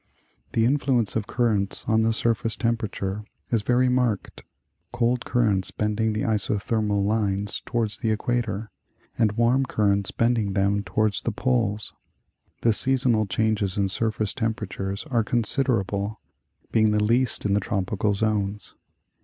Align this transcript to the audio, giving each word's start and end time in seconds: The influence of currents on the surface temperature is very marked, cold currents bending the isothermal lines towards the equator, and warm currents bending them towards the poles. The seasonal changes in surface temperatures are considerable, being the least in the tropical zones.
The 0.53 0.65
influence 0.65 1.15
of 1.15 1.27
currents 1.27 1.85
on 1.87 2.01
the 2.01 2.11
surface 2.11 2.55
temperature 2.57 3.23
is 3.51 3.61
very 3.61 3.87
marked, 3.87 4.43
cold 4.91 5.25
currents 5.25 5.69
bending 5.69 6.13
the 6.13 6.23
isothermal 6.23 7.05
lines 7.05 7.61
towards 7.67 7.97
the 7.97 8.09
equator, 8.09 8.71
and 9.15 9.33
warm 9.33 9.63
currents 9.63 10.09
bending 10.09 10.53
them 10.53 10.81
towards 10.81 11.21
the 11.21 11.31
poles. 11.31 11.93
The 12.61 12.73
seasonal 12.73 13.27
changes 13.27 13.77
in 13.77 13.89
surface 13.89 14.33
temperatures 14.33 15.05
are 15.11 15.23
considerable, 15.23 16.19
being 16.71 16.89
the 16.89 17.03
least 17.03 17.45
in 17.45 17.53
the 17.53 17.59
tropical 17.59 18.15
zones. 18.15 18.73